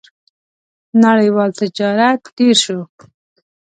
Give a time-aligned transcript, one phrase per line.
[1.03, 2.79] •نړیوال تجارت ډېر شو.